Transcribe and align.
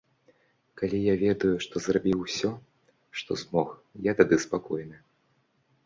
Калі 0.81 0.97
я 1.01 1.13
ведаю, 1.23 1.51
што 1.67 1.75
зрабіў 1.85 2.17
усё, 2.27 2.51
што 3.21 3.31
змог, 3.45 3.67
я 4.11 4.21
тады 4.23 4.35
спакойны. 4.49 4.97